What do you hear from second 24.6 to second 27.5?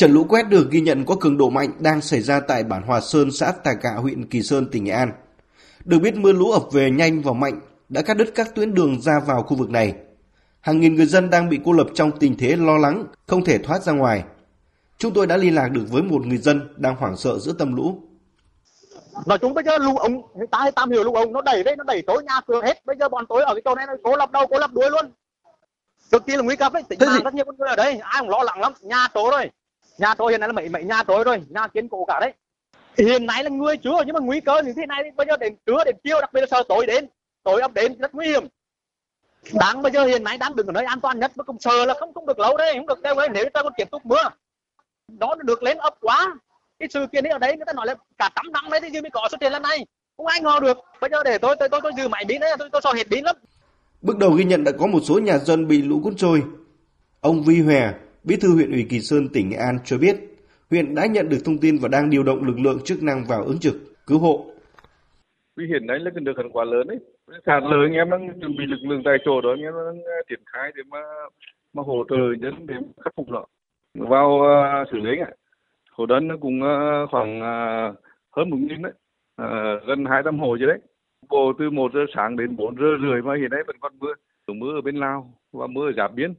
đuôi luôn. Cực kỳ là nguy cấp đấy, tỉnh mạng rất nhiều